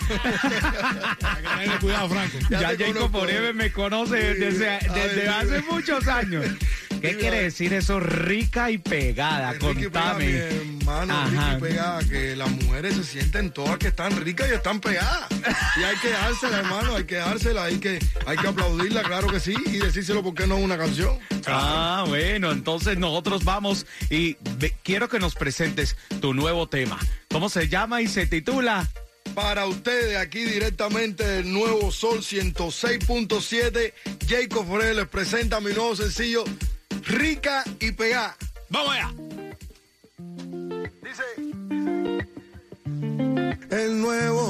cuidado, 1.81 2.09
Franco. 2.09 2.39
Ya, 2.51 2.77
Jacob 2.77 3.13
Forever 3.13 3.55
me 3.55 3.71
conoce 3.71 4.35
desde, 4.35 4.79
desde 4.93 5.29
hace 5.29 5.63
muchos 5.63 6.09
años. 6.09 6.45
¿Qué 7.01 7.17
quiere 7.17 7.43
decir 7.43 7.73
eso 7.75 8.01
rica 8.01 8.71
y 8.71 8.79
pegada? 8.79 9.57
Contame. 9.59 10.76
Hermano, 10.87 11.31
rica 11.31 11.55
y 11.57 11.61
pegada, 11.61 12.05
que 12.05 12.37
las 12.37 12.51
mujeres 12.51 12.95
se 12.95 13.05
sienten 13.05 13.51
todas 13.51 13.79
que 13.79 13.89
están 13.89 14.17
ricas 14.17 14.49
y 14.51 14.55
están 14.55 14.81
pegadas. 14.81 15.27
Y 15.77 15.83
hay 15.83 15.97
que 15.97 16.11
dársela, 16.11 16.59
hermano, 16.59 16.95
hay 16.95 17.05
que 17.05 17.17
dársela, 17.17 17.65
hay 17.65 17.79
que, 17.79 17.99
hay 18.25 18.37
que 18.37 18.47
aplaudirla, 18.47 19.03
claro 19.03 19.29
que 19.29 19.41
sí, 19.41 19.55
y 19.67 19.79
decírselo 19.79 20.23
porque 20.23 20.47
no 20.47 20.57
es 20.57 20.65
una 20.65 20.79
canción. 20.79 21.19
Ah, 21.47 22.05
bueno, 22.07 22.53
entonces 22.53 22.99
nosotros 22.99 23.45
vamos 23.45 23.87
y 24.11 24.35
quiero 24.85 25.09
que 25.09 25.19
nos 25.19 25.35
presentes 25.35 25.97
tu 26.21 26.35
nuevo 26.35 26.69
tema. 26.69 26.99
¿Cómo 27.31 27.49
se 27.49 27.69
llama 27.69 28.01
y 28.01 28.07
se 28.07 28.27
titula? 28.27 28.89
Para 29.35 29.67
ustedes, 29.67 30.17
aquí 30.17 30.45
directamente 30.45 31.27
del 31.27 31.53
Nuevo 31.53 31.91
Sol 31.91 32.21
106.7, 32.21 33.93
Jacob 34.27 34.67
Forel 34.67 34.97
les 34.97 35.09
presenta 35.09 35.61
mi 35.61 35.73
nuevo 35.73 35.97
sencillo 35.97 36.45
rica 37.07 37.65
y 37.81 37.93
pegada. 37.93 38.37
Vamos 38.71 38.95
allá. 38.95 39.26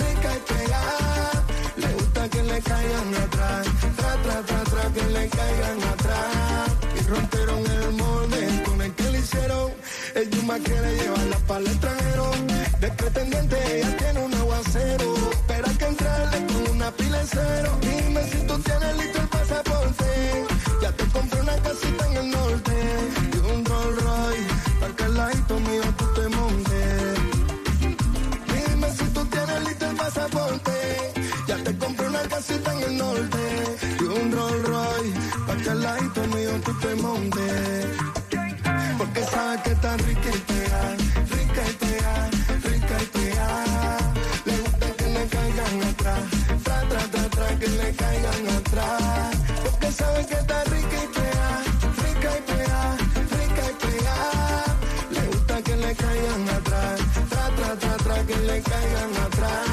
rica 0.02 0.30
y 0.36 0.52
pega. 0.52 0.82
Le 1.76 1.92
gusta 1.94 2.28
que 2.28 2.42
le 2.42 2.60
caigan 2.60 3.14
atrás, 3.24 3.66
tra, 3.96 4.12
tra, 4.22 4.64
tra, 4.64 4.84
que 4.94 5.04
le 5.16 5.28
caigan 5.28 5.82
atrás. 5.94 6.66
Y 6.98 7.00
rompieron 7.06 7.66
el 7.66 7.92
molde 7.92 8.62
con 8.64 8.82
el 8.82 8.92
que 8.94 9.10
le 9.10 9.18
hicieron. 9.20 9.70
El 10.14 10.30
Yuma 10.30 10.58
quiere 10.58 10.96
llevarla 10.96 11.38
para 11.46 11.60
el 11.60 11.66
extranjero. 11.68 12.30
De 12.80 12.88
pretendiente 12.90 13.56
ella 13.78 13.96
tiene 13.96 14.18
un 14.24 14.34
aguacero. 14.34 15.51
Una 16.70 16.90
pila 16.92 17.18
de 17.18 17.26
cero. 17.26 17.78
Dime 17.80 18.22
si 18.30 18.46
tú 18.46 18.58
tienes 18.60 18.96
listo 18.96 19.20
el 19.20 19.28
pasaporte. 19.28 20.46
Ya 20.80 20.92
te 20.92 21.04
compré 21.06 21.40
una 21.40 21.56
casita 21.56 22.06
en 22.06 22.16
el 22.16 22.30
norte. 22.30 22.74
Y 23.34 23.36
un 23.52 23.64
Rolls 23.64 24.02
Royce. 24.02 24.48
Para 24.80 24.96
que 24.96 25.04
al 25.04 25.14
ladito 25.16 25.60
mío 25.60 25.82
tú 25.98 26.06
te 26.14 26.28
montes. 26.36 27.18
Dime 28.52 28.90
si 28.90 29.04
tú 29.14 29.24
tienes 29.26 29.64
listo 29.66 29.86
el 29.86 29.96
pasaporte. 29.96 30.72
Ya 31.46 31.56
te 31.62 31.78
compré 31.78 32.08
una 32.08 32.22
casita 32.22 32.72
en 32.74 32.82
el 32.82 32.98
norte. 32.98 33.42
Y 34.00 34.04
un 34.04 34.32
Rolls 34.32 34.68
Royce. 34.68 35.18
Para 35.46 35.60
que 35.62 35.70
al 35.70 35.82
ladito 35.82 36.26
mío 36.28 36.50
tú 36.64 36.72
te 36.80 36.94
montes. 36.96 37.86
Porque 38.98 39.24
sabes 39.24 39.62
que 39.62 39.70
está 39.72 39.96
rica 39.98 40.51
le 58.52 58.60
caigan 58.60 59.16
atrás. 59.16 59.71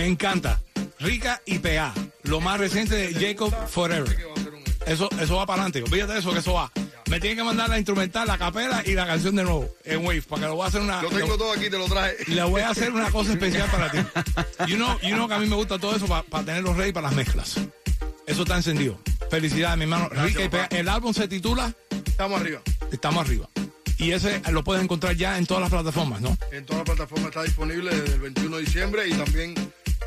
Me 0.00 0.06
encanta. 0.06 0.58
Rica 0.98 1.42
y 1.44 1.58
PA. 1.58 1.92
Lo 2.22 2.40
más 2.40 2.58
reciente 2.58 2.94
de 2.94 3.14
Jacob 3.14 3.54
Forever. 3.68 4.16
Eso, 4.86 5.10
eso 5.20 5.36
va 5.36 5.44
para 5.44 5.62
adelante. 5.62 5.82
Olvídate 5.82 6.14
de 6.14 6.18
eso, 6.20 6.32
que 6.32 6.38
eso 6.38 6.54
va. 6.54 6.72
Me 7.10 7.18
tienen 7.18 7.38
que 7.38 7.42
mandar 7.42 7.68
la 7.68 7.76
instrumental, 7.76 8.28
la 8.28 8.38
capela 8.38 8.84
y 8.86 8.92
la 8.92 9.04
canción 9.04 9.34
de 9.34 9.42
nuevo 9.42 9.68
en 9.84 10.06
Wave, 10.06 10.22
para 10.22 10.42
que 10.42 10.46
lo 10.46 10.54
voy 10.54 10.64
a 10.64 10.68
hacer 10.68 10.80
una. 10.80 11.02
Lo 11.02 11.08
tengo 11.08 11.36
todo 11.36 11.52
aquí, 11.52 11.68
te 11.68 11.76
lo 11.76 11.86
traje. 11.86 12.14
Le 12.28 12.42
voy 12.44 12.60
a 12.62 12.70
hacer 12.70 12.92
una 12.92 13.10
cosa 13.10 13.32
especial 13.32 13.68
para 13.68 13.90
ti. 13.90 13.98
You 14.68 14.76
know, 14.76 14.96
you 15.00 15.16
know 15.16 15.26
que 15.26 15.34
a 15.34 15.38
mí 15.40 15.46
me 15.46 15.56
gusta 15.56 15.76
todo 15.76 15.96
eso 15.96 16.06
para 16.06 16.44
tenerlos 16.44 16.76
ready 16.76 16.92
para 16.92 17.08
las 17.08 17.16
mezclas. 17.16 17.56
Eso 18.28 18.42
está 18.42 18.54
encendido. 18.54 18.96
Felicidades, 19.28 19.76
mi 19.76 19.82
hermano. 19.84 20.08
Gracias, 20.08 20.36
Rica 20.36 20.44
y. 20.44 20.48
PA. 20.48 20.68
El 20.70 20.88
álbum 20.88 21.12
se 21.12 21.26
titula 21.26 21.74
Estamos 22.06 22.40
arriba. 22.40 22.62
Estamos 22.92 23.26
arriba. 23.26 23.48
Y 23.98 24.12
ese 24.12 24.40
lo 24.52 24.62
puedes 24.62 24.84
encontrar 24.84 25.16
ya 25.16 25.36
en 25.36 25.46
todas 25.46 25.62
las 25.62 25.70
plataformas, 25.70 26.20
¿no? 26.20 26.38
En 26.52 26.64
todas 26.64 26.86
las 26.86 26.96
plataformas 26.96 27.26
está 27.30 27.42
disponible 27.42 27.90
desde 27.90 28.14
el 28.14 28.20
21 28.20 28.56
de 28.56 28.62
diciembre 28.62 29.08
y 29.08 29.14
también 29.14 29.54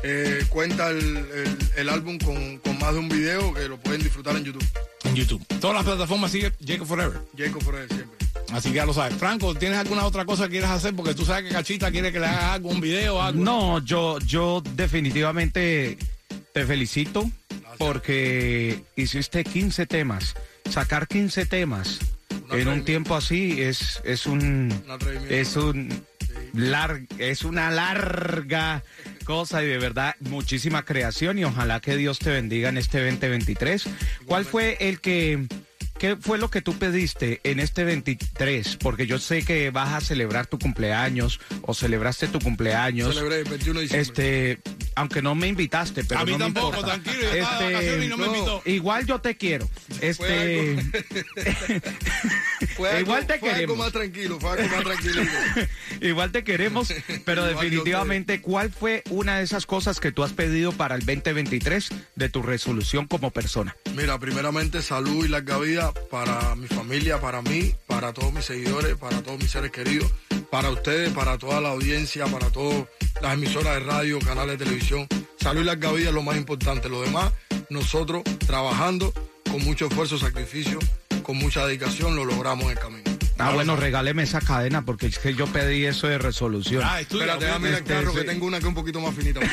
eh, 0.06 0.44
cuenta 0.50 0.90
el, 0.90 0.98
el- 1.16 1.58
el 1.76 1.88
álbum 1.88 2.18
con, 2.18 2.58
con 2.58 2.78
más 2.78 2.92
de 2.92 2.98
un 3.00 3.08
video 3.08 3.52
que 3.54 3.66
lo 3.68 3.78
pueden 3.78 4.02
disfrutar 4.02 4.36
en 4.36 4.44
YouTube. 4.44 4.64
En 5.04 5.14
YouTube. 5.14 5.44
Todas 5.60 5.74
las 5.76 5.84
plataformas 5.84 6.30
sigue 6.30 6.52
Jacob 6.64 6.86
Forever. 6.86 7.20
Jacob 7.36 7.62
Forever 7.62 7.88
siempre. 7.88 8.18
Así 8.52 8.68
que 8.68 8.76
ya 8.76 8.86
lo 8.86 8.92
sabes. 8.94 9.16
Franco, 9.16 9.54
¿tienes 9.54 9.78
alguna 9.78 10.04
otra 10.04 10.24
cosa 10.24 10.44
que 10.44 10.50
quieras 10.52 10.70
hacer? 10.70 10.94
Porque 10.94 11.14
tú 11.14 11.24
sabes 11.24 11.44
que 11.48 11.54
Cachita 11.54 11.90
quiere 11.90 12.12
que 12.12 12.20
le 12.20 12.26
haga 12.26 12.52
algo, 12.54 12.68
un 12.68 12.80
video, 12.80 13.20
algo. 13.20 13.42
No, 13.42 13.78
yo, 13.84 14.18
yo 14.20 14.62
definitivamente 14.76 15.96
te 16.52 16.64
felicito 16.66 17.28
porque 17.78 18.82
hiciste 18.96 19.44
15 19.44 19.86
temas. 19.86 20.34
Sacar 20.70 21.08
15 21.08 21.46
temas 21.46 21.98
en 22.52 22.68
un 22.68 22.84
tiempo 22.84 23.16
así 23.16 23.60
es, 23.62 24.00
es 24.04 24.26
un, 24.26 24.72
es 25.28 25.56
un 25.56 25.88
es 27.18 27.44
una 27.44 27.70
larga 27.70 28.82
cosa 29.24 29.64
y 29.64 29.66
de 29.66 29.78
verdad 29.78 30.14
muchísima 30.20 30.84
creación 30.84 31.38
y 31.38 31.44
ojalá 31.44 31.80
que 31.80 31.96
Dios 31.96 32.18
te 32.18 32.30
bendiga 32.30 32.68
en 32.68 32.78
este 32.78 33.04
2023. 33.04 33.84
¿Cuál 34.26 34.44
fue 34.44 34.76
el 34.80 35.00
que 35.00 35.46
¿Qué 35.98 36.16
fue 36.16 36.38
lo 36.38 36.50
que 36.50 36.60
tú 36.60 36.74
pediste 36.76 37.40
en 37.44 37.60
este 37.60 37.84
23? 37.84 38.76
Porque 38.76 39.06
yo 39.06 39.18
sé 39.18 39.42
que 39.44 39.70
vas 39.70 39.92
a 39.94 40.00
celebrar 40.00 40.46
tu 40.46 40.58
cumpleaños 40.58 41.40
o 41.62 41.72
celebraste 41.72 42.26
tu 42.28 42.40
cumpleaños. 42.40 43.14
Celebré 43.14 43.38
el 43.40 43.44
21 43.44 43.78
de 43.80 43.82
diciembre. 43.86 44.00
Este, 44.02 44.60
aunque 44.96 45.22
no 45.22 45.34
me 45.34 45.46
invitaste, 45.48 46.04
pero 46.04 46.20
A 46.20 46.24
mí 46.24 46.32
no 46.32 46.38
me 46.38 46.44
tampoco, 46.46 46.76
importa. 46.78 47.00
tranquilo, 47.00 47.22
yo 47.22 47.28
estaba 47.34 47.58
de 47.60 47.72
vacaciones 47.74 48.04
y 48.04 48.08
no 48.08 48.16
me 48.18 48.26
invitó. 48.26 48.62
Igual 48.66 49.06
yo 49.06 49.20
te 49.20 49.36
quiero. 49.36 49.70
Este, 50.00 50.76
Fue 52.76 52.88
algo- 52.90 53.00
igual 53.00 53.26
te 53.26 53.38
fue 53.38 53.48
algo 53.50 53.54
queremos. 53.60 53.78
más 53.78 53.92
tranquilo, 53.92 54.40
fue 54.40 54.50
algo 54.50 54.76
más 54.76 54.84
tranquilito. 54.84 55.30
igual 56.00 56.32
te 56.32 56.44
queremos, 56.44 56.92
pero 57.24 57.44
definitivamente, 57.44 58.40
¿cuál 58.40 58.70
fue 58.70 59.02
una 59.10 59.38
de 59.38 59.44
esas 59.44 59.64
cosas 59.66 60.00
que 60.00 60.10
tú 60.12 60.22
has 60.24 60.32
pedido 60.32 60.72
para 60.72 60.94
el 60.96 61.04
2023 61.06 61.88
de 62.16 62.28
tu 62.28 62.42
resolución 62.42 63.06
como 63.06 63.30
persona? 63.30 63.76
Mira, 63.94 64.18
primeramente 64.18 64.82
salud 64.82 65.24
y 65.24 65.28
larga 65.28 65.58
vida 65.58 65.83
para 65.92 66.54
mi 66.54 66.66
familia, 66.66 67.20
para 67.20 67.42
mí, 67.42 67.74
para 67.86 68.12
todos 68.12 68.32
mis 68.32 68.44
seguidores, 68.44 68.96
para 68.96 69.22
todos 69.22 69.38
mis 69.38 69.50
seres 69.50 69.70
queridos, 69.70 70.10
para 70.50 70.70
ustedes, 70.70 71.12
para 71.12 71.38
toda 71.38 71.60
la 71.60 71.70
audiencia, 71.70 72.26
para 72.26 72.50
todas 72.50 72.84
las 73.20 73.34
emisoras 73.34 73.74
de 73.74 73.80
radio, 73.80 74.18
canales 74.20 74.58
de 74.58 74.64
televisión. 74.64 75.06
Salud 75.38 75.62
y 75.62 75.64
larga 75.64 75.92
vida 75.92 76.08
es 76.08 76.14
lo 76.14 76.22
más 76.22 76.36
importante. 76.36 76.88
Lo 76.88 77.02
demás, 77.02 77.32
nosotros 77.70 78.22
trabajando 78.46 79.12
con 79.50 79.62
mucho 79.64 79.86
esfuerzo, 79.86 80.18
sacrificio, 80.18 80.78
con 81.22 81.36
mucha 81.36 81.66
dedicación, 81.66 82.16
lo 82.16 82.24
logramos 82.24 82.64
en 82.64 82.70
el 82.70 82.78
camino. 82.78 83.13
Ah, 83.38 83.50
bueno, 83.52 83.74
regáleme 83.74 84.22
esa 84.22 84.40
cadena 84.40 84.84
porque 84.84 85.06
es 85.06 85.18
que 85.18 85.34
yo 85.34 85.46
pedí 85.46 85.84
eso 85.84 86.06
de 86.06 86.18
resolución. 86.18 86.82
Ah, 86.84 87.00
es 87.00 87.08
tuya, 87.08 87.32
Espérate, 87.32 87.48
al 87.50 87.66
este, 87.66 87.94
carro 87.94 88.12
sí. 88.12 88.18
que 88.18 88.24
tengo 88.24 88.46
una 88.46 88.58
que 88.58 88.64
es 88.64 88.68
un 88.68 88.74
poquito 88.74 89.00
más 89.00 89.14
finita. 89.14 89.40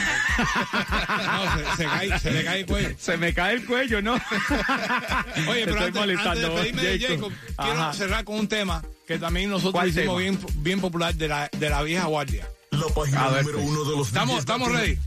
No, 1.22 1.76
se, 1.76 1.78
se 1.78 1.86
cae, 1.86 2.20
se 2.20 2.32
le 2.32 2.44
cae 2.44 2.60
el 2.62 2.66
cuello. 2.66 2.96
Se 3.00 3.18
me 3.18 3.34
cae 3.34 3.56
el 3.56 3.66
cuello, 3.66 4.02
¿no? 4.02 4.14
Oye, 5.48 5.66
pero 5.66 5.86
Estoy 5.86 6.02
antes, 6.12 6.26
antes 6.26 6.76
de 6.76 6.82
de 6.82 7.00
Jacob. 7.00 7.32
Jacob, 7.32 7.34
quiero 7.58 7.82
Ajá. 7.82 7.94
cerrar 7.94 8.24
con 8.24 8.36
un 8.36 8.48
tema 8.48 8.84
que 9.08 9.18
también 9.18 9.50
nosotros 9.50 9.74
¿Cuál 9.74 9.90
hicimos 9.90 10.20
bien, 10.20 10.40
bien 10.58 10.80
popular 10.82 11.16
de 11.16 11.28
la, 11.28 11.50
de 11.52 11.70
la 11.70 11.82
vieja 11.84 12.06
guardia. 12.06 12.48
La 12.72 12.88
página 12.94 13.28
ver, 13.30 13.46
número 13.46 13.60
pues. 13.60 13.70
uno 13.70 13.84
de 13.90 13.98
los 13.98 14.08
Estamos, 14.08 14.40
estamos 14.40 14.72
ready. 14.72 14.98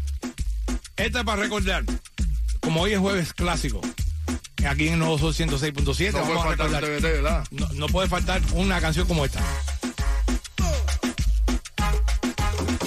Esta 0.97 1.21
es 1.21 1.25
para 1.25 1.43
recordar. 1.43 1.85
Como 2.61 2.83
hoy 2.83 2.93
es 2.93 2.99
jueves 2.99 3.33
clásico, 3.35 3.81
aquí 4.67 4.89
en 4.89 4.99
Nuevo 4.99 5.19
Sol 5.19 5.35
106.7. 5.35 7.73
No, 7.75 7.87
puede 7.89 8.09
faltar 8.09 8.41
una 8.53 8.81
canción 8.81 9.07
como 9.07 9.25
esta. 9.25 9.41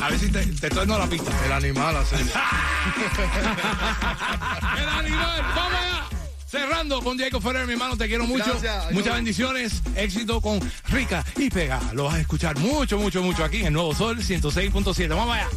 A 0.01 0.09
ver 0.09 0.19
si 0.19 0.31
te, 0.31 0.45
te 0.45 0.67
estoy 0.67 0.87
la 0.87 1.07
pista. 1.07 1.31
El 1.45 1.51
animal, 1.51 1.97
así. 1.97 2.15
el 4.77 4.89
animal, 4.89 5.41
vamos 5.55 5.79
allá. 5.79 6.05
Cerrando 6.47 7.01
con 7.01 7.17
Diego 7.17 7.41
Ferrer, 7.41 7.67
mi 7.67 7.73
hermano, 7.73 7.97
te 7.97 8.07
quiero 8.07 8.25
mucho. 8.25 8.57
Muchas 8.91 9.15
bendiciones. 9.15 9.81
Éxito 9.95 10.39
con 10.39 10.61
Rica 10.87 11.25
y 11.35 11.49
Pega. 11.49 11.81
Lo 11.93 12.05
vas 12.05 12.15
a 12.15 12.21
escuchar 12.21 12.57
mucho, 12.57 12.97
mucho, 12.97 13.21
mucho 13.21 13.43
aquí 13.43 13.65
en 13.65 13.73
Nuevo 13.73 13.93
Sol 13.93 14.19
106.7. 14.19 15.09
Vamos 15.09 15.35
allá. 15.35 15.49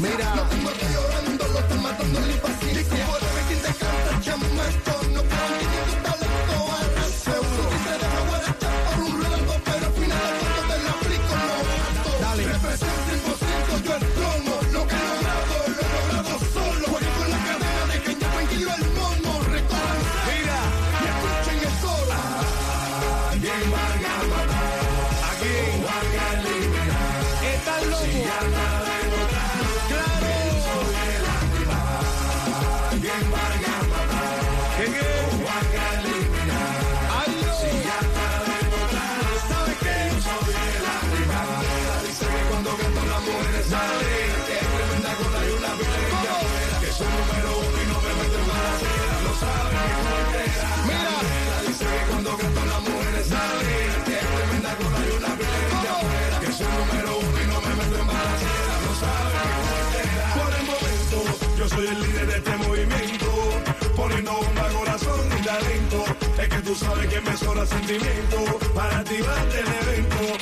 made 0.00 0.20
out 0.20 0.67
tú 66.62 66.74
sabes 66.74 67.06
que 67.08 67.20
me 67.20 67.36
sobra 67.36 67.66
sentimiento 67.66 68.58
para 68.74 68.98
activarte 68.98 69.60
el 69.60 69.68
evento. 69.88 70.37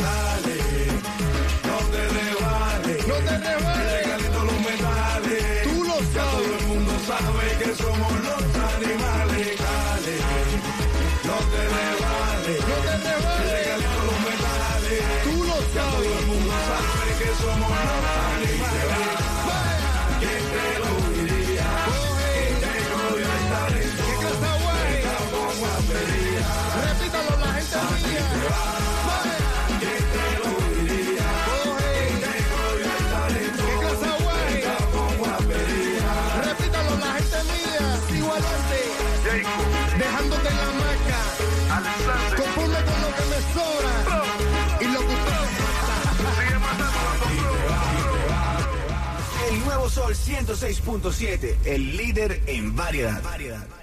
Sol 49.96 50.14
106.7, 50.14 51.56
el 51.64 51.96
líder 51.96 52.42
en 52.48 52.76
variedad. 52.76 53.66